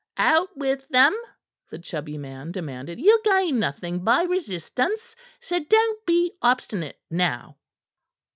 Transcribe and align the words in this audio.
"Out 0.17 0.57
with 0.57 0.87
them," 0.89 1.15
the 1.69 1.77
chubby 1.77 2.17
man 2.17 2.51
demanded. 2.51 2.99
"Ye'll 2.99 3.21
gain 3.23 3.59
nothing 3.59 4.03
by 4.03 4.23
resistance. 4.23 5.15
So 5.41 5.59
don't 5.59 6.03
be 6.07 6.31
obstinate, 6.41 6.97
now." 7.11 7.57